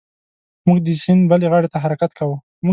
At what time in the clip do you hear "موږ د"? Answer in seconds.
0.67-0.87